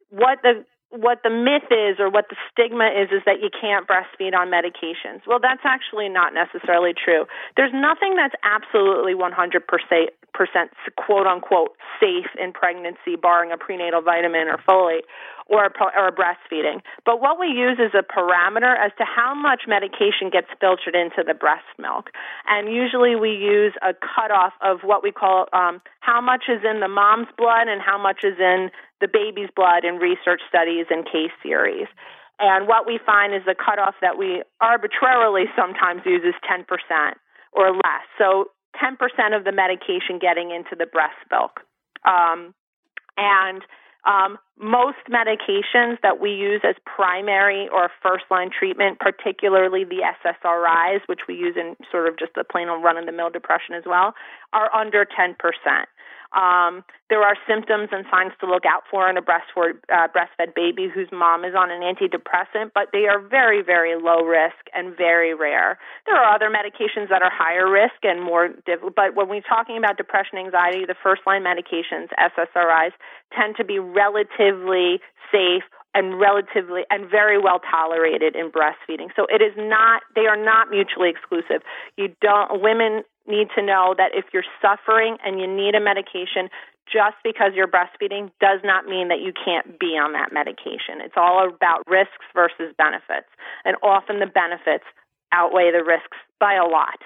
What 0.09 0.39
the 0.43 0.65
what 0.89 1.19
the 1.23 1.29
myth 1.29 1.67
is 1.67 1.99
or 1.99 2.09
what 2.09 2.25
the 2.29 2.37
stigma 2.51 2.87
is 2.87 3.11
is 3.11 3.21
that 3.25 3.43
you 3.43 3.49
can't 3.51 3.87
breastfeed 3.87 4.33
on 4.33 4.47
medications. 4.47 5.19
Well, 5.27 5.39
that's 5.39 5.63
actually 5.65 6.07
not 6.07 6.33
necessarily 6.33 6.93
true. 6.93 7.25
There's 7.57 7.73
nothing 7.73 8.15
that's 8.15 8.35
absolutely 8.43 9.13
100% 9.13 9.33
quote 10.95 11.27
unquote 11.27 11.75
safe 11.99 12.29
in 12.39 12.53
pregnancy, 12.53 13.15
barring 13.19 13.51
a 13.51 13.57
prenatal 13.57 14.01
vitamin 14.01 14.47
or 14.47 14.57
folate 14.67 15.03
or, 15.47 15.65
or 15.65 16.11
breastfeeding. 16.11 16.81
But 17.05 17.21
what 17.21 17.39
we 17.39 17.47
use 17.47 17.79
is 17.79 17.91
a 17.93 18.03
parameter 18.03 18.75
as 18.77 18.91
to 18.97 19.05
how 19.05 19.33
much 19.33 19.63
medication 19.67 20.29
gets 20.31 20.47
filtered 20.59 20.95
into 20.95 21.23
the 21.25 21.33
breast 21.33 21.67
milk. 21.79 22.09
And 22.47 22.71
usually 22.71 23.15
we 23.15 23.31
use 23.31 23.73
a 23.81 23.93
cutoff 23.93 24.53
of 24.61 24.81
what 24.83 25.03
we 25.03 25.11
call 25.11 25.47
um, 25.53 25.81
how 26.01 26.21
much 26.21 26.45
is 26.49 26.61
in 26.63 26.79
the 26.79 26.87
mom's 26.87 27.27
blood 27.37 27.67
and 27.67 27.81
how 27.81 27.97
much 27.97 28.23
is 28.23 28.37
in 28.39 28.69
the 29.01 29.07
baby's 29.07 29.49
blood 29.55 29.83
in 29.83 29.95
research 29.95 30.41
studies 30.49 30.85
and 30.89 31.05
case 31.05 31.33
series. 31.43 31.87
And 32.39 32.67
what 32.67 32.85
we 32.85 32.99
find 33.03 33.33
is 33.33 33.41
the 33.45 33.55
cutoff 33.55 33.95
that 34.01 34.17
we 34.17 34.43
arbitrarily 34.61 35.45
sometimes 35.55 36.01
use 36.05 36.21
is 36.23 36.35
10% 36.45 36.65
or 37.53 37.73
less. 37.73 38.05
So 38.17 38.51
10% 38.81 38.93
of 39.35 39.43
the 39.43 39.51
medication 39.51 40.19
getting 40.21 40.51
into 40.51 40.75
the 40.77 40.85
breast 40.85 41.17
milk. 41.31 41.61
Um, 42.05 42.53
and 43.17 43.63
um, 44.05 44.37
most 44.57 45.01
medications 45.11 45.97
that 46.01 46.21
we 46.21 46.31
use 46.31 46.61
as 46.63 46.75
primary 46.85 47.67
or 47.69 47.89
first 48.01 48.25
line 48.31 48.49
treatment, 48.57 48.99
particularly 48.99 49.83
the 49.83 50.01
SSRIs, 50.23 51.01
which 51.07 51.21
we 51.27 51.35
use 51.35 51.55
in 51.57 51.75
sort 51.91 52.07
of 52.07 52.17
just 52.17 52.31
the 52.35 52.43
plain 52.43 52.69
old 52.69 52.83
run 52.83 52.97
of 52.97 53.05
the 53.05 53.11
mill 53.11 53.29
depression 53.29 53.75
as 53.75 53.83
well, 53.85 54.13
are 54.53 54.73
under 54.73 55.05
10%. 55.05 55.35
Um, 56.35 56.83
there 57.09 57.21
are 57.21 57.35
symptoms 57.47 57.89
and 57.91 58.05
signs 58.11 58.33
to 58.41 58.45
look 58.45 58.63
out 58.65 58.83
for 58.91 59.09
in 59.09 59.17
a 59.17 59.21
breastfed, 59.21 59.79
uh, 59.91 60.07
breastfed 60.11 60.53
baby 60.55 60.89
whose 60.93 61.07
mom 61.11 61.45
is 61.45 61.55
on 61.55 61.71
an 61.71 61.81
antidepressant, 61.81 62.71
but 62.73 62.89
they 62.91 63.07
are 63.07 63.19
very, 63.19 63.61
very 63.61 63.95
low 63.95 64.23
risk 64.23 64.67
and 64.73 64.95
very 64.95 65.33
rare. 65.33 65.79
There 66.05 66.15
are 66.15 66.35
other 66.35 66.49
medications 66.49 67.09
that 67.09 67.21
are 67.21 67.31
higher 67.31 67.69
risk 67.69 68.03
and 68.03 68.21
more 68.21 68.49
difficult, 68.65 68.95
but 68.95 69.15
when 69.15 69.29
we're 69.29 69.41
talking 69.41 69.77
about 69.77 69.95
depression, 69.95 70.37
anxiety, 70.37 70.85
the 70.85 70.99
first 71.01 71.21
line 71.25 71.43
medications, 71.43 72.09
SSRIs, 72.19 72.91
tend 73.31 73.55
to 73.55 73.63
be 73.63 73.79
relatively 73.79 74.99
safe 75.31 75.63
and 75.97 76.19
relatively 76.19 76.83
and 76.91 77.09
very 77.09 77.41
well 77.41 77.59
tolerated 77.59 78.35
in 78.35 78.51
breastfeeding. 78.53 79.09
So 79.15 79.25
it 79.33 79.41
is 79.41 79.53
not 79.57 80.03
they 80.13 80.29
are 80.29 80.37
not 80.37 80.69
mutually 80.69 81.09
exclusive. 81.09 81.65
You 81.97 82.13
don't 82.21 82.61
women 82.61 83.01
need 83.25 83.47
to 83.57 83.65
know 83.65 83.95
that 83.97 84.13
if 84.13 84.25
you're 84.31 84.45
suffering 84.61 85.17
and 85.25 85.41
you 85.41 85.47
need 85.47 85.73
a 85.73 85.81
medication, 85.81 86.53
just 86.85 87.17
because 87.23 87.51
you're 87.55 87.67
breastfeeding 87.67 88.29
does 88.39 88.61
not 88.63 88.85
mean 88.85 89.09
that 89.09 89.19
you 89.19 89.33
can't 89.33 89.79
be 89.79 89.97
on 89.97 90.13
that 90.13 90.31
medication. 90.31 91.01
It's 91.01 91.17
all 91.17 91.49
about 91.49 91.81
risks 91.89 92.23
versus 92.33 92.71
benefits. 92.77 93.27
And 93.65 93.75
often 93.81 94.19
the 94.19 94.29
benefits 94.29 94.85
outweigh 95.33 95.71
the 95.73 95.83
risks 95.83 96.15
by 96.39 96.53
a 96.53 96.63
lot. 96.63 97.01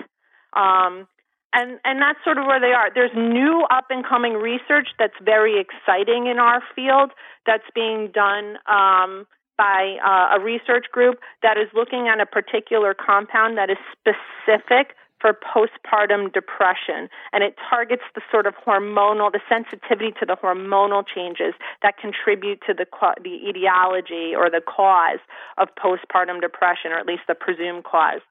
Um, 0.54 1.08
and 1.54 1.80
and 1.84 2.02
that's 2.02 2.20
sort 2.24 2.38
of 2.38 2.46
where 2.46 2.60
they 2.60 2.74
are. 2.74 2.90
There's 2.94 3.12
new 3.16 3.66
up 3.70 3.86
and 3.90 4.06
coming 4.06 4.34
research 4.34 4.90
that's 4.98 5.18
very 5.24 5.60
exciting 5.60 6.28
in 6.28 6.40
our 6.40 6.62
field 6.76 7.12
that's 7.46 7.68
being 7.76 8.12
done 8.14 8.58
um, 8.70 9.28
by 9.58 9.98
uh, 10.06 10.38
a 10.38 10.44
research 10.44 10.86
group 10.92 11.20
that 11.44 11.58
is 11.58 11.68
looking 11.74 12.08
at 12.08 12.20
a 12.20 12.26
particular 12.26 12.94
compound 12.94 13.58
that 13.58 13.70
is 13.70 13.78
specific 13.92 14.96
for 15.20 15.38
postpartum 15.38 16.34
depression, 16.34 17.08
and 17.32 17.44
it 17.44 17.56
targets 17.70 18.02
the 18.16 18.22
sort 18.32 18.48
of 18.48 18.56
hormonal, 18.66 19.32
the 19.32 19.40
sensitivity 19.48 20.12
to 20.20 20.26
the 20.26 20.36
hormonal 20.36 21.04
changes 21.06 21.54
that 21.84 21.98
contribute 21.98 22.60
to 22.66 22.74
the 22.74 22.88
the 23.24 23.38
etiology 23.48 24.34
or 24.36 24.50
the 24.50 24.62
cause 24.62 25.20
of 25.60 25.68
postpartum 25.78 26.42
depression, 26.42 26.92
or 26.92 26.98
at 26.98 27.06
least 27.06 27.22
the 27.28 27.36
presumed 27.36 27.84
cause. 27.84 28.22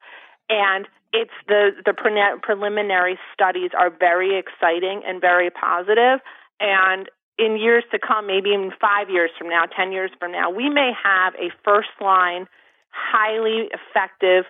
And 0.51 0.87
it's 1.13 1.33
the 1.49 1.71
the 1.87 1.95
pre- 1.95 2.39
preliminary 2.43 3.19
studies 3.33 3.71
are 3.79 3.91
very 3.91 4.39
exciting 4.39 5.03
and 5.07 5.21
very 5.21 5.51
positive, 5.51 6.21
and 6.61 7.09
in 7.39 7.57
years 7.57 7.85
to 7.91 7.99
come, 7.99 8.27
maybe 8.27 8.51
even 8.51 8.71
five 8.81 9.09
years 9.09 9.31
from 9.39 9.49
now, 9.49 9.65
ten 9.65 9.93
years 9.93 10.11
from 10.19 10.33
now, 10.33 10.51
we 10.51 10.69
may 10.69 10.93
have 11.03 11.35
a 11.37 11.51
first 11.65 11.89
line, 12.01 12.47
highly 12.91 13.71
effective 13.73 14.45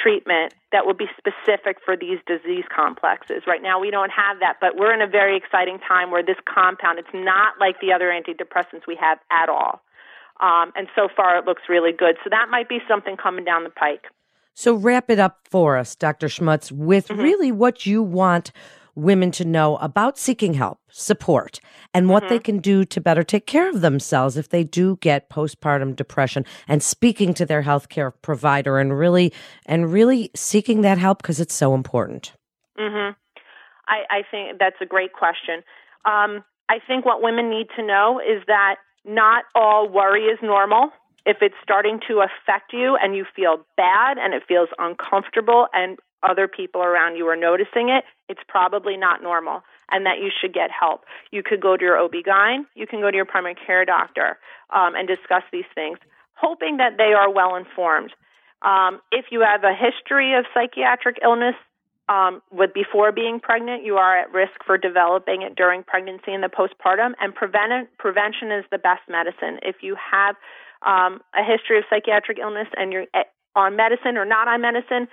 treatment 0.00 0.54
that 0.70 0.86
will 0.86 0.94
be 0.94 1.08
specific 1.16 1.78
for 1.84 1.96
these 1.96 2.20
disease 2.26 2.64
complexes. 2.74 3.42
Right 3.46 3.62
now, 3.62 3.80
we 3.80 3.90
don't 3.90 4.12
have 4.12 4.38
that, 4.40 4.58
but 4.60 4.76
we're 4.76 4.94
in 4.94 5.02
a 5.02 5.06
very 5.06 5.36
exciting 5.36 5.78
time 5.80 6.10
where 6.10 6.22
this 6.22 6.36
compound, 6.44 6.98
it's 6.98 7.08
not 7.12 7.54
like 7.58 7.80
the 7.80 7.92
other 7.92 8.10
antidepressants 8.10 8.86
we 8.86 8.96
have 9.00 9.18
at 9.32 9.48
all. 9.48 9.82
Um, 10.40 10.72
and 10.76 10.86
so 10.94 11.08
far, 11.14 11.36
it 11.36 11.46
looks 11.46 11.62
really 11.68 11.90
good. 11.90 12.16
So 12.22 12.30
that 12.30 12.48
might 12.48 12.68
be 12.68 12.78
something 12.86 13.16
coming 13.16 13.44
down 13.44 13.64
the 13.64 13.70
pike. 13.70 14.06
So 14.58 14.74
wrap 14.74 15.08
it 15.08 15.20
up 15.20 15.46
for 15.48 15.76
us, 15.76 15.94
Dr. 15.94 16.26
Schmutz, 16.26 16.72
with 16.72 17.06
mm-hmm. 17.06 17.20
really 17.20 17.52
what 17.52 17.86
you 17.86 18.02
want 18.02 18.50
women 18.96 19.30
to 19.30 19.44
know 19.44 19.76
about 19.76 20.18
seeking 20.18 20.54
help, 20.54 20.80
support, 20.90 21.60
and 21.94 22.08
what 22.08 22.24
mm-hmm. 22.24 22.30
they 22.30 22.38
can 22.40 22.58
do 22.58 22.84
to 22.86 23.00
better 23.00 23.22
take 23.22 23.46
care 23.46 23.70
of 23.70 23.82
themselves 23.82 24.36
if 24.36 24.48
they 24.48 24.64
do 24.64 24.96
get 24.96 25.30
postpartum 25.30 25.94
depression 25.94 26.44
and 26.66 26.82
speaking 26.82 27.34
to 27.34 27.46
their 27.46 27.62
healthcare 27.62 28.12
provider 28.20 28.80
and 28.80 28.98
really 28.98 29.32
and 29.64 29.92
really 29.92 30.28
seeking 30.34 30.80
that 30.80 30.98
help 30.98 31.22
because 31.22 31.38
it's 31.38 31.54
so 31.54 31.72
important. 31.72 32.32
Mm-hmm. 32.76 33.12
I, 33.86 34.18
I, 34.18 34.22
think 34.28 34.58
that's 34.58 34.80
a 34.80 34.86
great 34.86 35.12
question. 35.12 35.62
Um, 36.04 36.42
I 36.68 36.80
think 36.84 37.06
what 37.06 37.22
women 37.22 37.48
need 37.48 37.68
to 37.76 37.86
know 37.86 38.18
is 38.18 38.42
that 38.48 38.78
not 39.04 39.44
all 39.54 39.88
worry 39.88 40.24
is 40.24 40.40
normal. 40.42 40.90
If 41.28 41.42
it's 41.42 41.54
starting 41.62 42.00
to 42.08 42.24
affect 42.24 42.72
you 42.72 42.96
and 42.96 43.14
you 43.14 43.26
feel 43.36 43.60
bad 43.76 44.16
and 44.16 44.32
it 44.32 44.44
feels 44.48 44.70
uncomfortable 44.78 45.66
and 45.74 45.98
other 46.22 46.48
people 46.48 46.80
around 46.82 47.16
you 47.16 47.28
are 47.28 47.36
noticing 47.36 47.90
it, 47.90 48.04
it's 48.30 48.40
probably 48.48 48.96
not 48.96 49.22
normal 49.22 49.62
and 49.90 50.06
that 50.06 50.18
you 50.22 50.30
should 50.40 50.54
get 50.54 50.70
help. 50.70 51.04
You 51.30 51.42
could 51.42 51.60
go 51.60 51.76
to 51.76 51.84
your 51.84 51.98
OB-GYN, 51.98 52.64
you 52.74 52.86
can 52.86 53.02
go 53.02 53.10
to 53.10 53.16
your 53.16 53.26
primary 53.26 53.54
care 53.54 53.84
doctor 53.84 54.38
um, 54.74 54.94
and 54.94 55.06
discuss 55.06 55.42
these 55.52 55.68
things, 55.74 55.98
hoping 56.32 56.78
that 56.78 56.96
they 56.96 57.12
are 57.12 57.30
well 57.30 57.56
informed. 57.56 58.12
Um, 58.62 59.00
if 59.12 59.26
you 59.30 59.40
have 59.42 59.64
a 59.64 59.74
history 59.74 60.34
of 60.34 60.46
psychiatric 60.54 61.18
illness 61.22 61.56
um, 62.08 62.40
with 62.50 62.72
before 62.72 63.12
being 63.12 63.38
pregnant, 63.38 63.84
you 63.84 63.96
are 63.96 64.16
at 64.16 64.32
risk 64.32 64.64
for 64.64 64.78
developing 64.78 65.42
it 65.42 65.56
during 65.56 65.82
pregnancy 65.82 66.32
and 66.32 66.42
the 66.42 66.48
postpartum. 66.48 67.12
And 67.20 67.34
prevent- 67.34 67.96
prevention 67.98 68.50
is 68.50 68.64
the 68.70 68.78
best 68.78 69.02
medicine. 69.10 69.60
If 69.62 69.76
you 69.82 69.94
have 70.10 70.36
um, 70.86 71.20
a 71.34 71.44
history 71.44 71.78
of 71.78 71.84
psychiatric 71.90 72.38
illness 72.38 72.68
and 72.76 72.92
you're 72.92 73.06
eh, 73.14 73.24
on 73.56 73.76
medicine 73.76 74.16
or 74.16 74.24
not 74.24 74.46
on 74.46 74.60
medicine, 74.60 75.08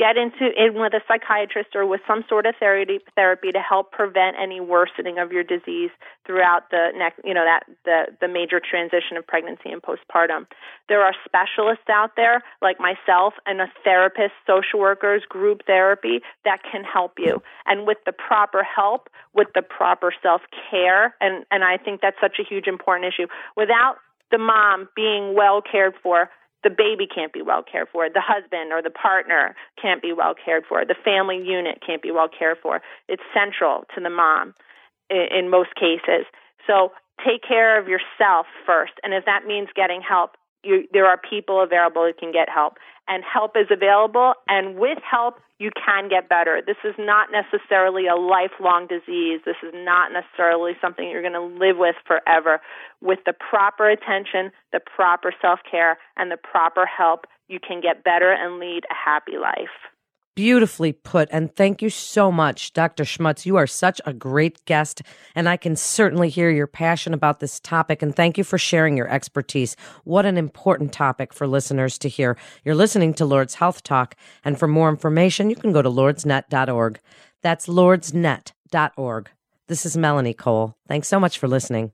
get 0.00 0.16
into 0.16 0.48
in 0.56 0.80
with 0.80 0.94
a 0.94 1.02
psychiatrist 1.06 1.76
or 1.76 1.84
with 1.84 2.00
some 2.08 2.24
sort 2.26 2.46
of 2.46 2.54
therapy 2.58 3.00
therapy 3.16 3.52
to 3.52 3.60
help 3.60 3.92
prevent 3.92 4.34
any 4.40 4.58
worsening 4.58 5.18
of 5.18 5.30
your 5.30 5.44
disease 5.44 5.90
throughout 6.26 6.70
the 6.70 6.88
next 6.96 7.20
you 7.22 7.34
know 7.34 7.44
that 7.44 7.64
the 7.84 8.06
the 8.18 8.26
major 8.26 8.60
transition 8.64 9.18
of 9.18 9.26
pregnancy 9.26 9.68
and 9.68 9.82
postpartum. 9.82 10.46
There 10.88 11.02
are 11.02 11.12
specialists 11.24 11.84
out 11.90 12.16
there 12.16 12.42
like 12.62 12.78
myself 12.80 13.34
and 13.44 13.60
a 13.60 13.66
therapist 13.84 14.32
social 14.46 14.80
workers 14.80 15.22
group 15.28 15.66
therapy 15.66 16.20
that 16.46 16.60
can 16.64 16.82
help 16.82 17.18
you. 17.18 17.42
And 17.66 17.86
with 17.86 17.98
the 18.06 18.12
proper 18.12 18.64
help 18.64 19.10
with 19.34 19.48
the 19.54 19.62
proper 19.62 20.14
self 20.22 20.40
care 20.70 21.14
and 21.20 21.44
and 21.50 21.62
I 21.62 21.76
think 21.76 22.00
that's 22.00 22.20
such 22.22 22.38
a 22.40 22.44
huge 22.48 22.66
important 22.66 23.12
issue. 23.12 23.26
Without 23.54 23.96
the 24.30 24.38
mom 24.38 24.88
being 24.94 25.34
well 25.34 25.62
cared 25.62 25.94
for 26.02 26.30
the 26.62 26.70
baby 26.70 27.06
can't 27.06 27.32
be 27.32 27.42
well 27.42 27.62
cared 27.62 27.88
for, 27.90 28.08
the 28.08 28.20
husband 28.20 28.72
or 28.72 28.82
the 28.82 28.90
partner 28.90 29.54
can't 29.80 30.02
be 30.02 30.12
well 30.12 30.34
cared 30.34 30.64
for, 30.68 30.84
the 30.84 30.94
family 31.04 31.40
unit 31.42 31.80
can't 31.84 32.02
be 32.02 32.10
well 32.10 32.28
cared 32.28 32.58
for. 32.62 32.82
It's 33.08 33.22
central 33.32 33.84
to 33.94 34.00
the 34.00 34.10
mom 34.10 34.54
in, 35.08 35.26
in 35.32 35.50
most 35.50 35.74
cases. 35.74 36.26
So 36.66 36.92
take 37.24 37.42
care 37.46 37.80
of 37.80 37.88
yourself 37.88 38.46
first. 38.66 38.92
And 39.02 39.14
if 39.14 39.24
that 39.24 39.46
means 39.46 39.68
getting 39.74 40.02
help, 40.02 40.32
you, 40.62 40.86
there 40.92 41.06
are 41.06 41.18
people 41.18 41.62
available 41.62 42.04
who 42.06 42.12
can 42.12 42.32
get 42.32 42.48
help. 42.48 42.74
And 43.08 43.24
help 43.24 43.56
is 43.56 43.66
available. 43.70 44.34
And 44.46 44.78
with 44.78 44.98
help, 45.08 45.40
you 45.58 45.70
can 45.74 46.08
get 46.08 46.28
better. 46.28 46.62
This 46.64 46.76
is 46.84 46.94
not 46.98 47.28
necessarily 47.32 48.06
a 48.06 48.14
lifelong 48.14 48.86
disease. 48.86 49.40
This 49.44 49.56
is 49.62 49.74
not 49.74 50.12
necessarily 50.12 50.72
something 50.80 51.08
you're 51.08 51.22
going 51.22 51.34
to 51.34 51.58
live 51.58 51.76
with 51.76 51.96
forever. 52.06 52.60
With 53.00 53.20
the 53.26 53.32
proper 53.32 53.90
attention, 53.90 54.52
the 54.72 54.80
proper 54.80 55.34
self 55.42 55.60
care, 55.68 55.98
and 56.16 56.30
the 56.30 56.38
proper 56.38 56.86
help, 56.86 57.26
you 57.48 57.58
can 57.58 57.80
get 57.80 58.04
better 58.04 58.32
and 58.32 58.58
lead 58.58 58.84
a 58.90 58.94
happy 58.94 59.38
life. 59.38 59.90
Beautifully 60.40 60.94
put. 60.94 61.28
And 61.30 61.54
thank 61.54 61.82
you 61.82 61.90
so 61.90 62.32
much, 62.32 62.72
Dr. 62.72 63.04
Schmutz. 63.04 63.44
You 63.44 63.56
are 63.56 63.66
such 63.66 64.00
a 64.06 64.14
great 64.14 64.64
guest, 64.64 65.02
and 65.34 65.46
I 65.46 65.58
can 65.58 65.76
certainly 65.76 66.30
hear 66.30 66.48
your 66.48 66.66
passion 66.66 67.12
about 67.12 67.40
this 67.40 67.60
topic. 67.60 68.00
And 68.00 68.16
thank 68.16 68.38
you 68.38 68.44
for 68.44 68.56
sharing 68.56 68.96
your 68.96 69.06
expertise. 69.10 69.76
What 70.04 70.24
an 70.24 70.38
important 70.38 70.94
topic 70.94 71.34
for 71.34 71.46
listeners 71.46 71.98
to 71.98 72.08
hear. 72.08 72.38
You're 72.64 72.74
listening 72.74 73.12
to 73.14 73.26
Lourdes 73.26 73.56
Health 73.56 73.82
Talk, 73.82 74.16
and 74.42 74.58
for 74.58 74.66
more 74.66 74.88
information, 74.88 75.50
you 75.50 75.56
can 75.56 75.72
go 75.72 75.82
to 75.82 75.90
lourdesnet.org. 75.90 77.00
That's 77.42 77.66
lourdesnet.org. 77.66 79.28
This 79.68 79.84
is 79.84 79.94
Melanie 79.98 80.32
Cole. 80.32 80.74
Thanks 80.88 81.08
so 81.08 81.20
much 81.20 81.38
for 81.38 81.48
listening. 81.48 81.92